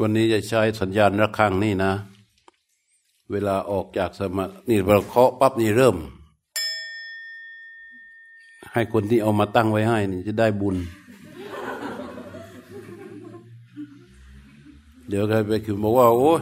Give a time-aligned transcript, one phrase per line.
[0.00, 1.92] วันนี้จะใช้สัญญาณระฆังนี่นะ
[3.30, 5.96] เวลาออกจากสมานี่เราเคาะปั๊บนี่เริ่ม
[8.72, 10.76] ให้คนที่เอามาตั้งไว้ให้นี่จะได้บุญ
[15.08, 16.34] เดี๋ยวใครไปคือบอกว่า โอ้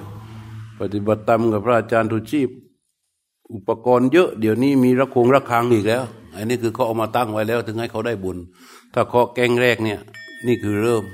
[0.81, 2.49] ปฏิบัติตามกับพระอาจารย์ทุชีพ
[3.53, 8.39] อุปกรณ์เยอะ เดี๋ยวนี้มีระคงระฆังอีกแล้ว อันนี้คือเขาเอามาตั้งไว้แล้ว ถึงให้เขาได้บุญ
[8.95, 10.01] ถ้าเคาะแกงแรกเนี่ย
[10.47, 11.05] นี่คือเริ่ม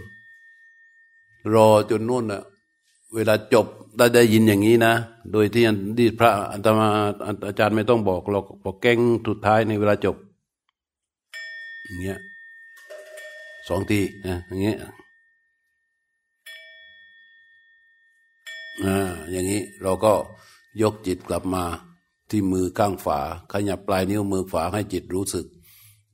[1.55, 2.43] รอจนนู่นอะ
[3.15, 3.67] เวลาจบ
[3.97, 4.95] ได้ได้ยินอย่างนี้นะ
[5.33, 5.65] โดยที่
[5.99, 6.89] ที่พระอัตมา
[7.47, 10.17] อาจารย์ไม่ต้องบอกเราบอกแก้งสุดท้ายในเวลาจบ
[11.85, 12.19] อย่างเงี้ย
[13.69, 14.79] สองทีนะอย่างเงี้ย
[18.85, 20.13] อ่าอย่างนี้เราก็
[20.83, 21.65] ยกจิตกลับมา
[22.31, 23.19] ที่มือข้างฝา
[23.53, 25.47] ขยับปลายนิ้วมือฝาให้จิตรู้สึก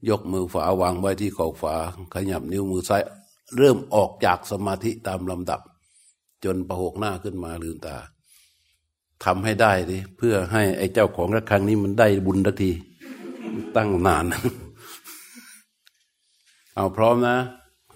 [0.09, 1.75] ยกมือฝาวางไว้ที่ขอบฝา
[2.15, 3.03] ขยับนิ้วมือซ้าย
[3.57, 5.61] เริ่มออกจากสมาธิตามลำดับ
[6.45, 7.97] จนประหกหน้าขึ้นมาลืมตา
[9.25, 12.71] ทำให้ได้ดิเพื่อให้ไอ้เจ้าของระฆังนี้มันได้บุญทักที
[13.77, 14.25] ตั้งนาน
[16.75, 17.37] เอาพร้อมนะ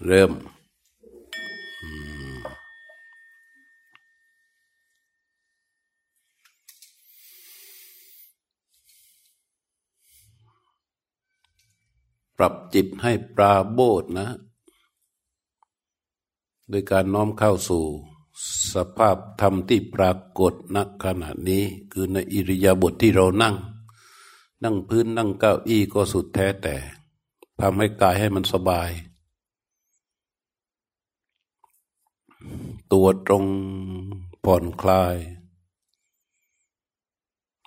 [0.07, 0.31] เริ่ม
[12.37, 14.29] ปรับจิตให้ปราโบทนะ
[16.69, 17.85] โดยการน้อมเข้าสู่
[18.73, 23.55] สภาพธรรมที่ปรากฏณขณะนี้ คือในอิริยาบถทที่เรานั่ง
[24.63, 26.75] นั่งพื้นนั่งเก้าอี้ก็สุดแท้แต่
[27.59, 28.91] ทำให้กายให้มันสบาย
[32.91, 33.45] ตัวตรง
[34.45, 35.15] ผ่อนคลาย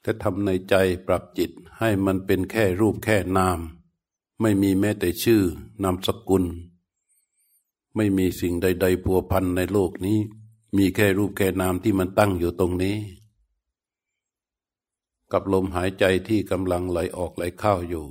[0.03, 0.75] และทำในใจ
[1.07, 3.59] ปรับจิตให้มันเป็นแค่รูปแค่นาม
[4.41, 5.43] ไม่มีแม้แต่ชื่อ
[5.83, 6.45] นามสกุล
[7.97, 10.19] ไม่มีสิ่งใด ๆ พัวพันในโลกนี้
[10.77, 12.97] มีแค่รูปแค่นามที่มันตั้งอยู่ตรงนี้
[15.33, 18.07] กับลมหายใจที่กำลังไหลออกไหลเข้าอยู่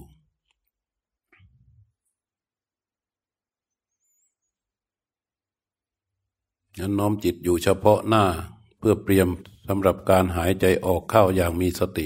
[6.80, 8.24] นั้นน้อมจิตอยู่เฉพาะหน้า
[8.80, 9.28] เพื่อเตรียม
[9.68, 12.06] สำหรับการหายใจออกเข้าอย่างมีสติ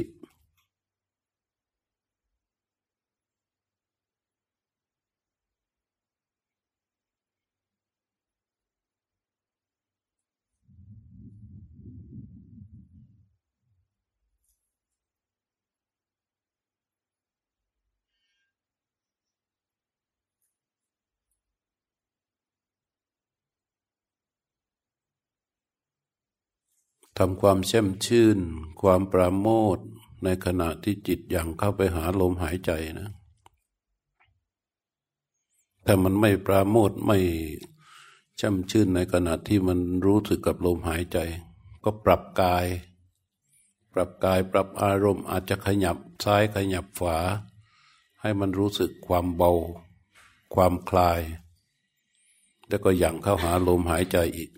[27.17, 28.39] ทำความเช่มชื่น
[28.81, 29.77] ความปราโมท
[30.23, 33.09] ในขณะที่จิตอย่างเข้าไปหาลมหายใจนะ
[35.85, 37.19] ถ้ามันไม่ปราโมทไม่
[38.39, 41.17] ช่ำชื่นในขณะที่มันรู้สึกกับลมหายใจ
[41.83, 42.65] ก็ปรับกาย
[43.93, 47.17] ปรับกายปรับอารมณ์อาจจะขยับซ้ายขยับขวา
[48.21, 49.51] ให้มันรู้สึกความเบา
[50.53, 51.21] ความคลาย
[52.67, 54.49] แล้วก็อย่างเข้าหาลมหายใจอีก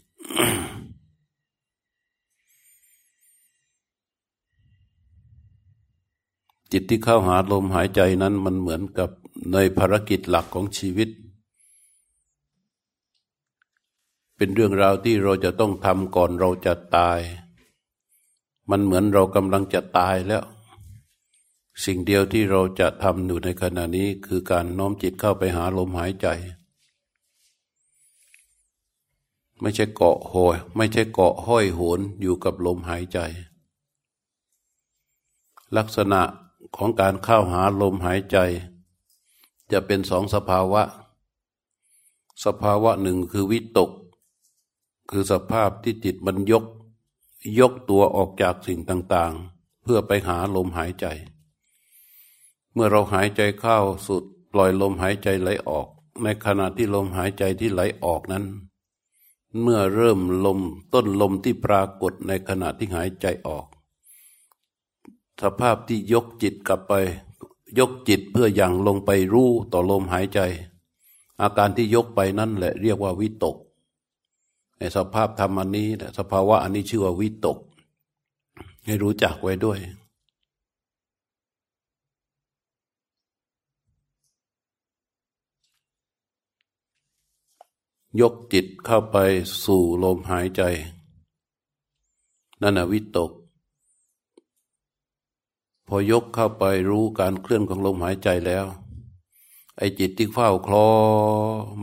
[6.71, 9.09] จิตที่เข้าหาลมหายใจนั้นมันเหมือนกับ
[9.53, 11.09] ในภารกิจหลักของชีวิต
[14.35, 17.19] เป็นเรื่องราวที่เราจะต้องทำก่อนเราจะตาย
[18.69, 20.43] มันเหมือนเรากำลังจะตายแล้ว
[21.85, 26.27] สิ่งเดียวที่เราจะทำอยู่ในขณะนี้คือการน้อมจิตเข้าไปหาลมหายใจ
[29.61, 33.19] ไม่ใช่เกาะโหยไม่ใช่เกาะห้อยโหนอยู่กับลมหายใจ
[35.77, 36.21] ลักษณะ
[36.75, 38.37] ของการเข้าหาลมหายใจ
[39.71, 40.81] จะเป็นสองสภาวะ
[42.45, 43.91] สภาวะหนึ่งคือวิตก
[45.09, 46.65] คือสภาพที่จิตมันยก
[47.59, 51.05] ยกตัวออกจากสิ่งต่างๆ เพื่อไปหาลมหายใจ
[52.73, 53.77] เมื่อเราหายใจเข้า
[54.07, 55.87] สุดปล่อยลมหายใจไหลออก
[56.23, 58.45] ในขณะที่ลมหายใจที่ไหลออกนั้น
[59.61, 60.59] เมื่อเริ่มลม
[60.93, 63.65] ต้นลมที่ปรากฏในขณะที่หายใจออก
[65.41, 66.93] สภาพที่ยกจิตกลับไป
[67.79, 70.39] ยกจิตเพื่ออย่างลงไปรู้ต่อลมหายใจ
[71.41, 73.55] อาการที่ยกไปนั่นแหละเรียกว่าวิตก
[74.77, 75.87] ในสภาพธรรมอันนี้
[76.17, 77.57] สภาวะอันนี้ชื่อว่าวิตก
[78.85, 79.79] ให้รู้จักไว้ด้วย
[88.21, 89.17] ยกจิตเข้าไป
[89.63, 90.61] สู่ลมหายใจ
[92.61, 93.31] นั่นแหะวิตก
[95.87, 98.65] พอยกเข้าไปรู้การเคลื่อนของลมหายใจแล้ว
[99.77, 100.87] ไอ้จิตที่เฝ้าคลอ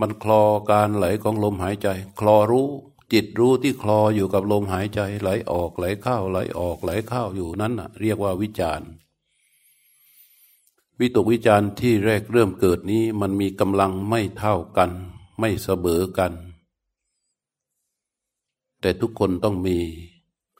[0.01, 1.89] มันคลอการไหลของลมหายใจ
[2.21, 2.69] คลอรู้
[3.13, 8.81] จิตรู้ที่คลออยู่กับลมหายใจ ไหลออกไหลเข้าไหลออกไหลเข้าอยู่นั้นน่ะ เรียกว่าวิจาร
[11.01, 14.91] วิตกวิจารที่แรกเริ่มเกิดนี้มันมีกำลังไม่เท่ากัน
[15.41, 16.33] ไม่เสมอกัน
[18.81, 19.79] แต่ทุกคนต้องมี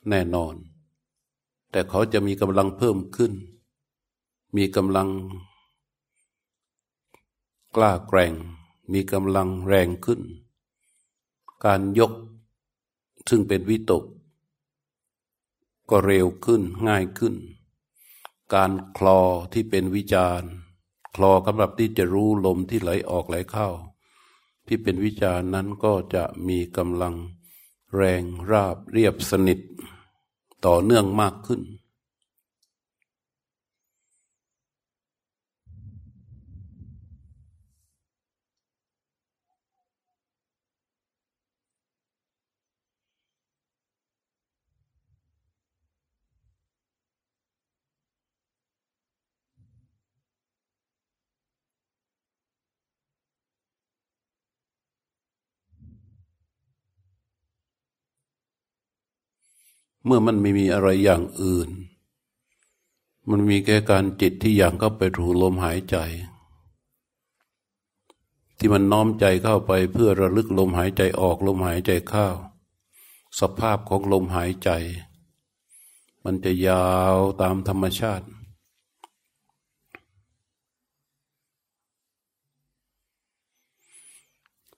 [0.09, 0.55] แน่นอน
[1.75, 3.33] แต่เขาจะมีกำลังเพิ่มขึ้น
[4.57, 5.09] มีกำลัง
[7.75, 8.33] กล้าแกร่ง
[8.93, 10.21] มีกำลังแรงขึ้น
[11.65, 12.13] การยก
[13.29, 14.03] ซึ่งเป็นวิตก
[15.89, 17.35] ก็เร็วขึ้นง่ายขึ้น
[18.53, 19.19] การคลอ
[19.53, 20.41] ที่เป็นวิจาร
[21.15, 23.67] คลอสำหรับที่จะรู้ลมที่ไหลออกไหลเข้า
[24.67, 27.15] ที่เป็นวิจารนั้นก็จะมีกำลัง
[27.95, 29.61] แรงราบเรียบสนิท
[30.65, 31.61] ต่อเนื่องมากขึ้น
[60.05, 61.69] เมื่อมันไม่มีอะไรอย่างอื่น
[63.29, 65.97] มันมีแค่การจิตที่อย่างเข้าไปถูลมหายใจ
[68.57, 72.27] ที่มันน้อมใจเข้าไปเพื่อระลึกลมหายใจออกลมหายใจเข้า
[73.39, 74.69] สภาพของลมหายใจ
[76.23, 78.25] มันจะยาวตามธรรมชาติ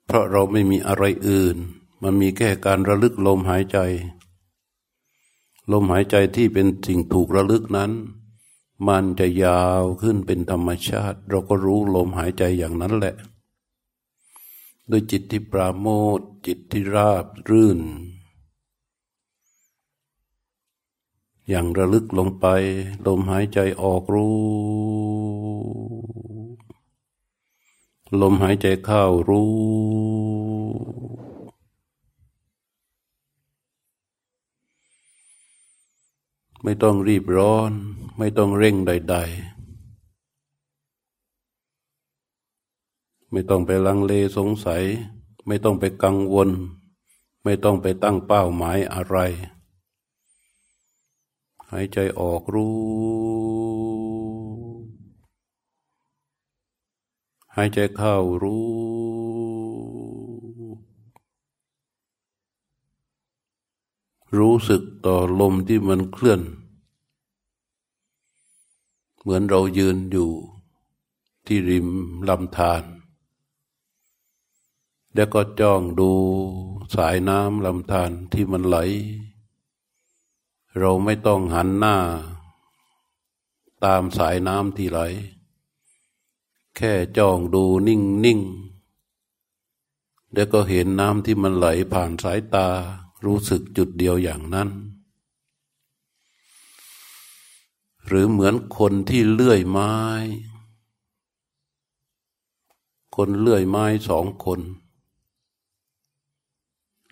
[0.05, 1.57] เพราะเราไม่มีอะไรอื่น
[2.03, 3.79] มันมีแค่การระลึกลมหายใจ
[5.71, 7.91] ลมหายใจที่เป็นสิ่งถูกระลึกนั้น
[8.87, 13.15] มันจะยาวขึ้นเป็นธรรมชาติ เราก็รู้ลมหายใจอย่างนั้นแหละ
[14.89, 15.87] ด้วยจิตที่ปราโม
[16.17, 17.79] ทจิตที่ราบรื่น
[21.49, 22.45] อย่างระลึกลงไป
[23.05, 24.37] ลมหายใจออกรู้
[28.21, 30.46] ลมหายใจเข้ารู้
[36.69, 37.71] ไม่ต้องรีบร้อน
[38.17, 39.27] ไม่ต้องเร่งใด ๆ
[43.31, 44.83] ไม่ต้องไปลังเลสงสัย
[45.47, 46.49] ไม่ต้องไปกังวล
[47.43, 49.17] ไม่ต้องไปตั้งเป้าหมายอะไร
[51.71, 52.77] หายใจออกรู้
[57.55, 58.96] หายใจเข้ารู้
[64.35, 66.41] รู้สึกต่อลมที่มันเคลื่อน
[69.19, 70.29] เหมือนเรายืนอยู่
[71.45, 71.87] ที่ริม
[72.29, 72.83] ลำธาร
[75.13, 76.11] แล้วก็จ้องดู
[76.95, 78.77] สายน้ำลำธารที่มันไหล
[80.79, 81.97] เราไม่ต้องหันหน้า
[83.85, 84.99] ตามสายน้ำที่ไหล
[86.75, 88.39] แค่จ้องดูนิ่งนิ่ง
[90.33, 92.69] แล้วก็เห็นน้ำที่มันไหลผ่านสายตา
[93.25, 94.69] รู้สึกจุดเดียวอย่างนั้น
[98.07, 99.93] หรือเหมือนคนที่เลื่อยไม้
[103.15, 104.61] คนเลื่อยไม้สองคน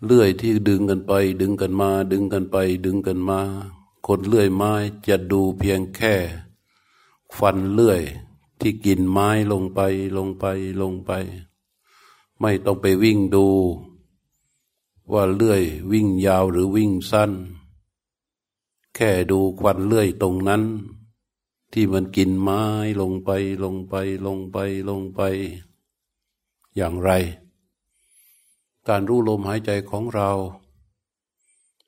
[0.05, 3.41] เลื่อยที่ดึงกันไป ดึงกันมา ดึงกันไป ดึงกันมา
[4.07, 4.73] คนเลื่อยไม้
[5.07, 6.15] จะดูเพียงแค่
[7.37, 8.01] ฟันเลื่อย
[8.59, 9.79] ที่กินไม้ลงไป
[10.17, 10.45] ลงไป
[10.81, 11.11] ลงไป
[12.39, 13.47] ไม่ต้องไปวิ่งดู
[15.11, 17.31] ว่าเลื่อยวิ่งยาวหรือวิ่งสั้น
[18.95, 20.63] แค่ดูควันเลื่อยตรงนั้น
[21.73, 22.61] ที่มันกินไม้
[23.01, 23.29] ลงไป
[23.63, 23.93] ลงไป
[24.25, 24.57] ลงไป
[24.89, 25.21] ลงไป
[26.75, 27.11] อย่างไร
[28.87, 30.31] การรู้ลมหายใจของเรา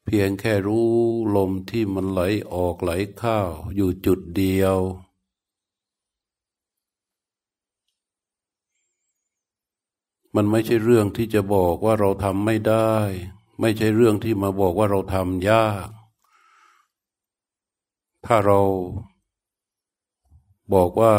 [0.06, 0.90] เพียงแค่รู้
[1.36, 2.22] ลมที่มันไหล
[2.54, 3.38] ออกไหลเข้า
[3.76, 4.78] อยู่จุดเดียว
[10.38, 12.94] มันไม่ใช่เรื่องที่จะบอกว่าเราทำไม่ได้
[13.60, 15.88] ไม่ใช่เรื่องที่มาบอกว่าเราทำยาก
[18.26, 18.60] ถ้าเรา
[20.74, 21.14] บอกว่า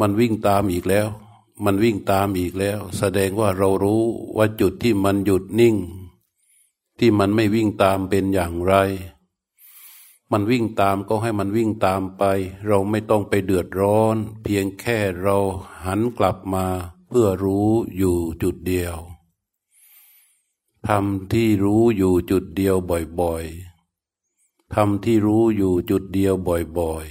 [0.00, 1.08] มันวิ่งตามอีกแล้ว
[1.64, 4.02] มันวิ่งตามอีกแล้ว แสดงว่าเรารู้
[4.36, 5.76] ว่าจุดที่มันหยุดนิ่ง
[6.98, 8.74] ที่มันไม่วิ่งตามเป็นอย่างไร
[10.32, 12.22] มันวิ่งตามก็ให้มันวิ่งตามไป
[12.66, 15.36] เราไม่ต้องไปเดือดร้อน เพียงแค่เรา
[15.84, 16.66] หันกลับมา
[17.16, 18.96] พื่อรู้อยู่จุดเดียว
[20.88, 22.76] ทำที่รู้อยู่จุดเดียว
[23.20, 26.34] บ่อยๆทำที่รู้อยู่จุดเดียว
[26.78, 27.06] บ่อย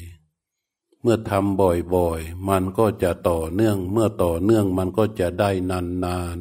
[0.47, 1.59] ๆ เมื่อทำ
[1.95, 6.37] บ่อยๆ มันก็จะต่อเนื่อง เมื่อต่อเนื่องมันก็จะได้นาน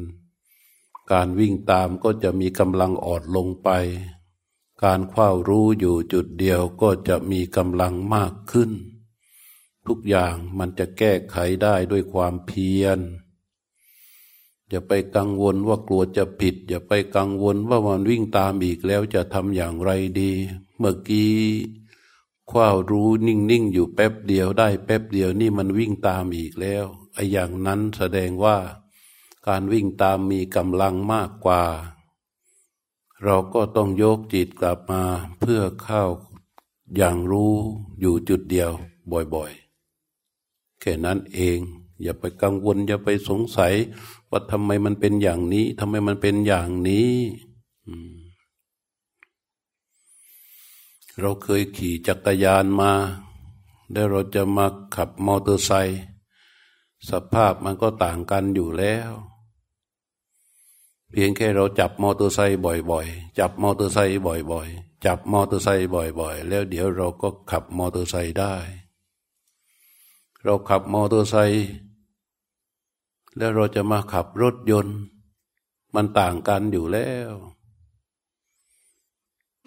[0.49, 3.69] ๆ การวิ่งตามก็จะมีกำลังอ่อนลงไป
[4.83, 8.71] การคว้ารู้อยู่จุดเดียวก็จะมีกำลังมากขึ้น
[9.87, 12.99] ทุกอย่างมันจะแก้ไขได้ด้วยความเพียร
[14.71, 20.31] อย่าไปกังวลว่ากลัวจะผิด อย่าไปกังวลว่ามันวิ่งตามอีกแล้วจะทำอย่างไรดี
[20.77, 21.35] เมื่อกี้
[22.49, 28.57] คว้ารู้นิ่งๆอยู่แป๊บเดียวได้แป๊บเดียวนี่มันวิ่งตามอีกแล้วไอ้อย่างนั้นแสดงว่า
[29.47, 31.63] การวิ่งตามมีกำลังมากกว่า
[33.23, 35.03] เราก็ต้องยกจิตกลับมา
[35.39, 36.03] เพื่อเข้า
[36.95, 37.53] อย่างรู้
[37.99, 38.71] อยู่จุดเดียว
[39.35, 41.59] บ่อยๆ แค่นั้นเอง
[42.01, 43.73] อย่าไปกังวลอย่าไปสงสัย
[44.31, 47.11] ว่าทำไมมันเป็นอย่างนี้ทำไมมันเป็นอย่างนี้
[51.19, 52.91] เราเคยขี่จักรยานมา
[53.91, 56.01] แล้วเราจะมาขับมอเตอร์ไซค์
[57.09, 59.11] สภาพมันก็ต่างกันอยู่แล้ว
[61.11, 62.59] เพียงแค่เราจับมอเตอร์ไซค์
[62.91, 68.55] บ่อยๆ จับมอเตอร์ไซค์บ่อยๆ จับมอเตอร์ไซค์บ่อยๆ แล้วเดี๋ยวเราก็ขับมอเตอร์ไซค์ได้
[70.43, 71.65] เราขับมอเตอร์ไซค์
[73.37, 74.97] แล้วเราจะมาขับรถยนต์
[75.95, 77.31] มันต่างกันอยู่แล้ว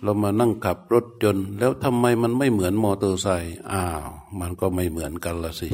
[0.03, 4.07] เรามานั่งขับรถยนต์ แล้วทำไมมันไม่เหมือนมอเตอร์ไซค์อ้าว
[4.41, 5.69] มันก็ไม่เหมือนกันละสิ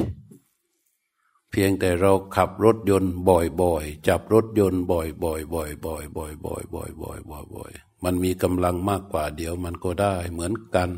[1.49, 10.89] เพียงแต่เราขับรถยนต์บ่อยๆ จับรถยนต์บ่อยๆบ่อยๆบ่อยๆบ่อยๆบ่อยๆบ่อยๆบ่อยๆมันมีกำลังมากกว่าเดี๋ยวมันก็ได้เหมือนกัน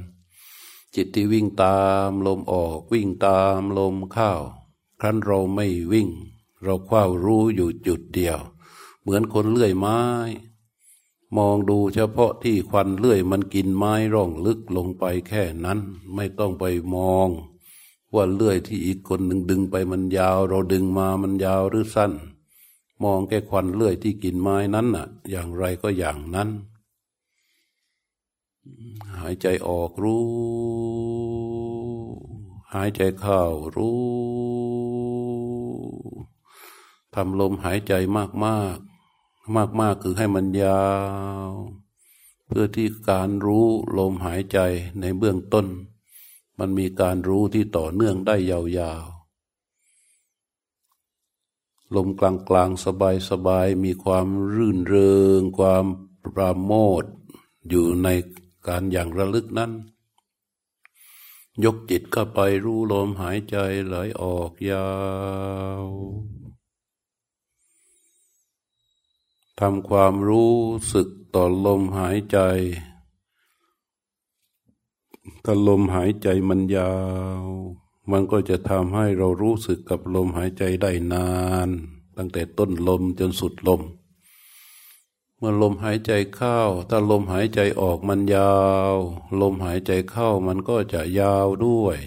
[0.95, 4.31] จิตที่วิ่งตามลมออกวิ่งตามลมเข้า
[5.00, 6.09] ครั้นเราไม่วิ่ง
[6.63, 8.39] เราคว้ารู้อยู่จุดเดียว
[9.01, 10.00] เหมือนคนเลื่อยไม้
[11.38, 15.79] มองดูเฉพาะที่ควันเลื่อยมันกินไม้ร่องลึกลงไปแค่นั้น
[16.15, 16.63] ไม่ต้องไป
[16.96, 17.29] มอง
[18.13, 22.12] ว่าเลื่อยที่อีกคนหนึ่งดึงไปมันยาว เราดึงมามันยาวหรือสั้น
[23.03, 26.50] มองแค่ควันเลื่อยที่กินไม้นั้นน่ะ อย่างไรก็อย่างนั้น
[29.17, 30.24] หายใจออกรู้
[32.74, 33.41] หายใจเข้า
[33.75, 34.72] รู้
[37.15, 38.77] ทำลมหายใจมากมาก
[39.55, 40.86] มากมากคือให้มันยา
[41.48, 41.51] ว
[42.46, 43.67] เพื่อที่การรู้
[43.98, 44.60] ลมหายใจ
[45.00, 45.67] ในเบื้องต้น
[46.60, 49.24] มันมีการรู้ที่ต่อเนื่องได้ยาวๆ
[51.96, 55.86] ลมกลางกลางสบายสบายมีความรื่นเริง ความ
[56.24, 57.03] ปราโมท
[57.70, 58.08] อยู่ใน
[58.67, 59.72] การอย่างระลึกนั้น
[61.63, 63.55] ยกจิตเข้าไปรู้ลมหายใจ
[63.86, 64.89] ไหลออกยา
[65.82, 65.84] ว
[69.60, 70.53] ทำความรู้
[70.93, 72.38] สึกต่อลมหายใจ
[75.43, 76.93] ถ้าลมหายใจมันยา
[77.43, 77.45] ว
[78.12, 81.29] มันก็จะทำให้เรารู้สึกกับลมหายใจได้นา
[81.67, 81.69] น
[82.17, 83.81] ตั้งแต่ต้นลมจนสุดลม
[85.38, 88.55] เมื่อลมหายใจเข้า ถ้าลมหายใจออกมันยา
[88.91, 88.93] ว
[89.41, 91.98] ลมหายใจเข้ามันก็จะยาวด้วย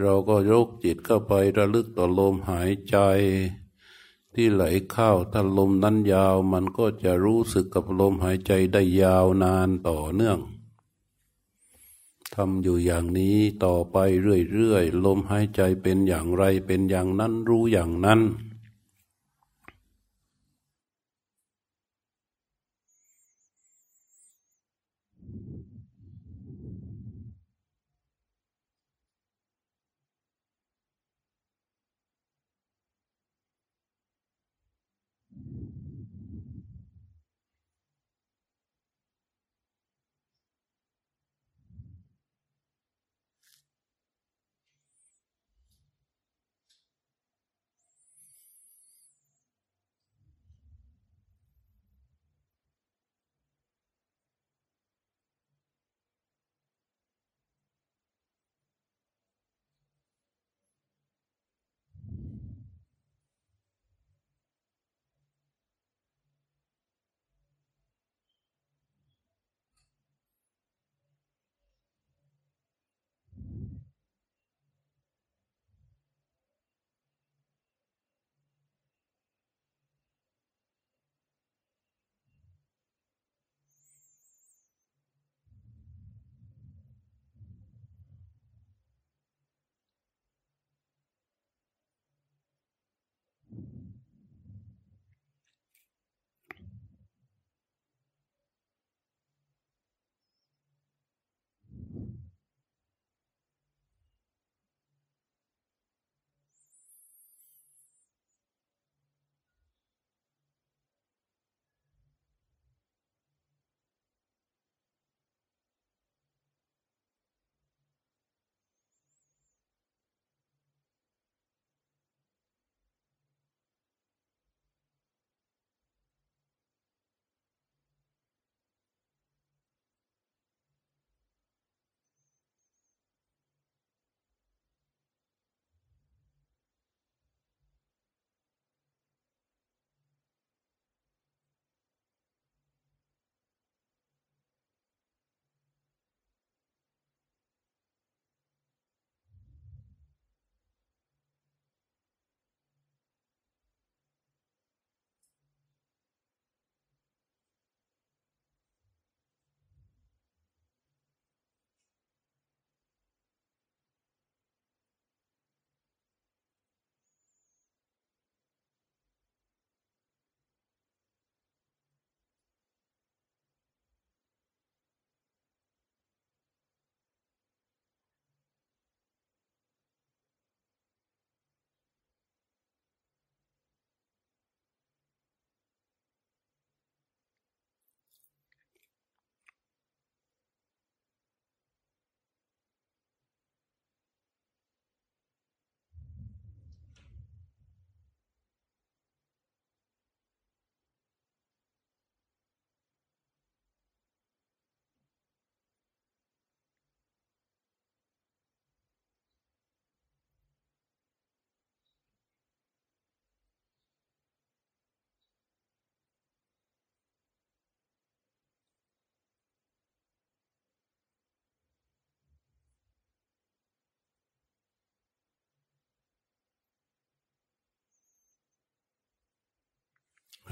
[0.00, 2.96] เราก็ยกจิตเข้าไประลึกต่อลมหายใจ
[4.34, 10.38] ที่ไหลเข้าถ้าลมนั้นยาวมันก็จะรู้สึกกับลมหายใจได้ยาวนานต่อเนื่อง
[12.34, 13.96] ทำอยู่อย่างนี้ต่อไป
[14.52, 18.20] เรื่อยๆลมหายใจเป็นอย่างไรเป็นอย่างนั้นรู้อย่างนั้น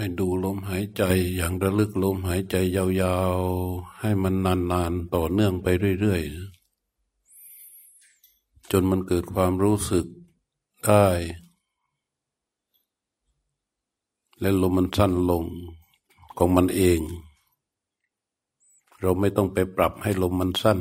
[0.01, 1.03] ให้ดูลมหายใจ
[1.35, 5.67] อย่างระลึกลมหายใจยาวๆ ให้มันนานๆ ต่อเนื่องไป
[6.01, 10.07] เรื่อยๆ จนมันเกิดความรู้สึก
[10.85, 11.07] ได้
[14.41, 15.45] และลมมันสั้นลง
[16.39, 17.01] ของมันเอง
[19.01, 20.79] เราไม่ต้องไปปรับให้ลมมันสั้น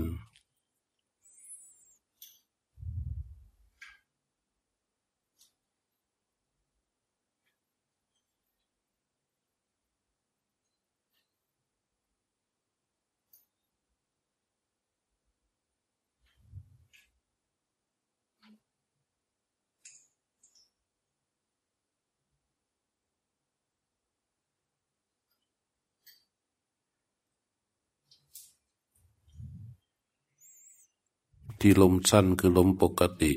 [31.60, 33.34] ที่ลมสั้นคือลมปกติ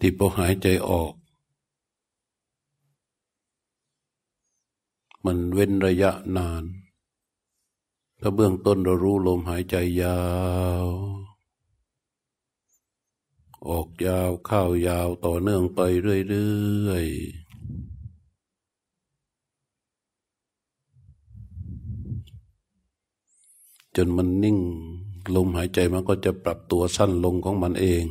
[0.00, 1.12] ที่พอหายใจออก
[5.24, 6.64] มันเว้นระยะนาน
[8.20, 10.20] ถ้าเบื้องต้นเรารู้ลมหายใจยา
[10.84, 10.88] ว
[13.68, 15.80] ออกยาวเข้ายาวต่อเนื่องไป
[16.28, 17.43] เรื่อยๆ
[23.96, 24.58] จนมันนิ่ง
[25.34, 28.04] ลมหายใจมันก็จะปรับตัวสั้นลงของมันเอง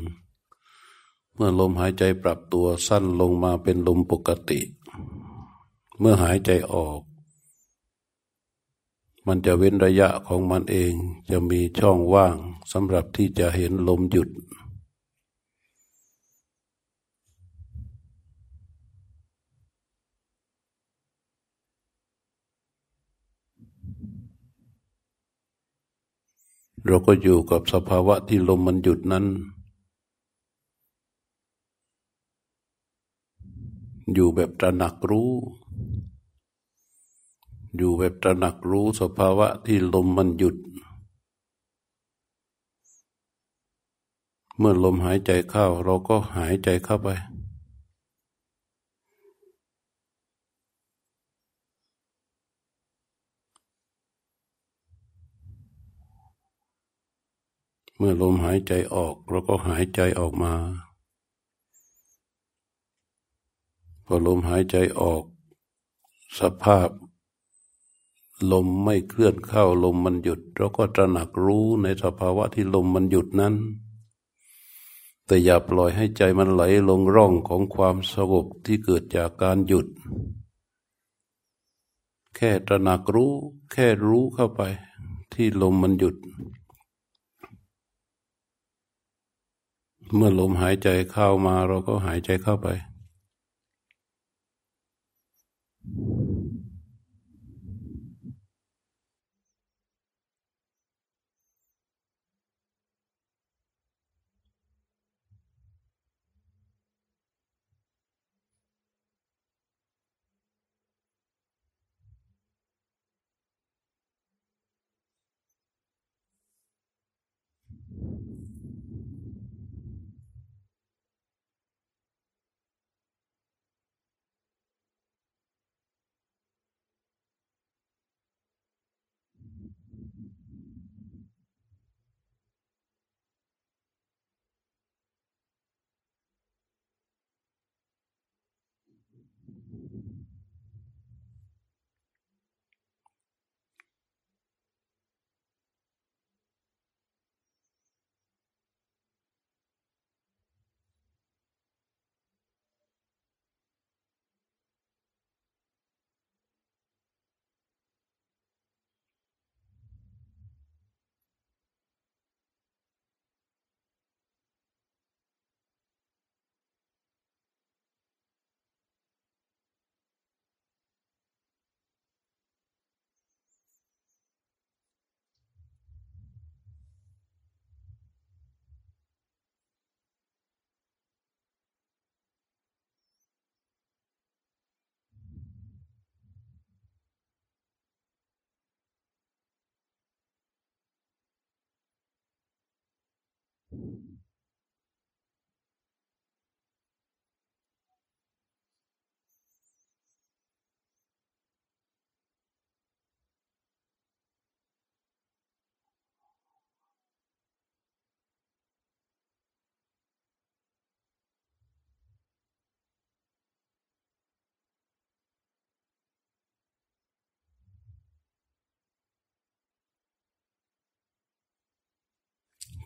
[1.35, 4.59] เมื่อลมหายใจปรับตัวสั้นลงมาเป็นลมปกติ
[5.99, 7.01] เมื่อหายใจออก
[9.27, 10.93] มันจะเว้นระยะของมันเอง
[11.31, 12.35] จะมีช่องว่าง
[12.71, 14.29] สำหรับที่จะเห็นลมหยุด
[26.87, 29.25] เราก็อยู่กับสภาวะที่ลมมันหยุดนั้น
[34.13, 35.31] อยู่แบบตระหนักรู้
[37.77, 40.55] อยู่แบบตระหนักรู้สภาวะที่ลมมันหยุด
[44.57, 47.09] เมื่อลมหายใจเข้า เราก็หายใจเข้าไป
[57.92, 60.53] เมื่อลมหายใจออกเราก็หายใจออกมา
[64.05, 65.23] พอลมหายใจออก
[66.39, 66.89] สภาพ
[68.51, 73.53] ลมไม่เคลื่อนเข้าลมมันหยุด เราก็ตระหนักรู้ในสภาวะที่ลมมันหยุดนั้น
[75.25, 79.87] แต่อย่าปล่อยให้ใจมันไหลลงร่องของความสงบที่เกิดจากการหยุด
[82.35, 83.31] แค่ตระหนักรู้
[83.71, 84.61] แค่รู้เข้าไป
[85.33, 86.15] ที่ลมมันหยุด
[90.15, 92.67] เมื่อลมหายใจเข้ามาเราก็หายใจเข้าไป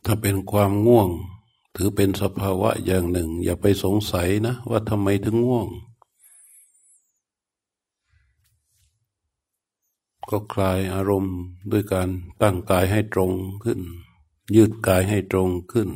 [0.10, 1.10] ถ้าเป็นความง่วง
[1.76, 5.68] ถือเป็นสภาวะอย่างหนึ่ง อย่าไปสงสัยนะ ว่าทำไมถึงง่วง
[10.30, 11.38] ก็คลายอารมณ์
[11.72, 12.10] ด้วยการ
[12.42, 13.32] ตั้งกายให้ตรง
[13.64, 13.80] ขึ้น
[14.56, 15.90] ยืดกายให้ตรงขึ้น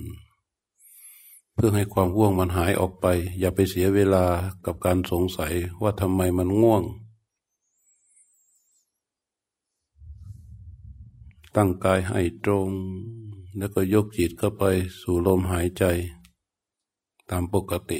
[1.54, 3.06] เพื่อให้ความง่วงมันหายออกไป
[3.39, 4.26] อย่าไปเสียเวลา
[4.65, 6.84] กับการสงสัยว่าทำไมมันง่วง
[11.56, 12.69] ตั้งกายให้ตรง
[13.57, 14.63] แล้วก็ยกจิตเข้าไป
[15.01, 15.83] สู่ลมหายใจ
[17.29, 17.99] ตามปกติ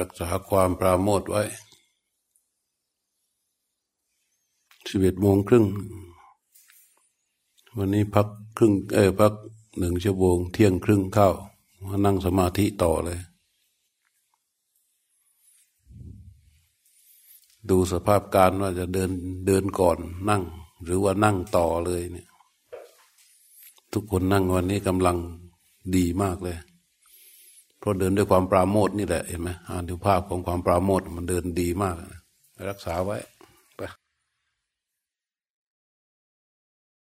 [0.00, 1.42] รักษาความปราโมทไว้
[4.88, 5.66] สิบเอ็ดโมงครึ่ง
[7.76, 9.32] วันนี้พักครึ่งเออพัก
[9.78, 11.28] หนึ่งชั่วโมงเที่ยงครึ่งเข้า
[11.86, 13.20] มานั่งสมาธิต่อเลย
[17.70, 19.10] ดูสภาพการว่าจะเดิน
[19.46, 19.98] เดินก่อน
[20.30, 20.42] นั่ง
[20.84, 22.28] หรือว่านั่งต่อเลยเนี่ย
[23.92, 25.16] ทุกคนนั่งวันนี้กำลัง
[25.96, 26.58] ดีมากเลย
[27.84, 31.94] เพราะเดินด้วยความปราโมทนี่แหละเห็นไหมอานุภาพของความปราโมทมันเดินดีมาก
[32.70, 33.16] รักษาไว้